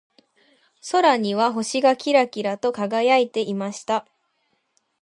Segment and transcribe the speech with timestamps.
[0.89, 4.07] 空には星がキラキラと輝いていました。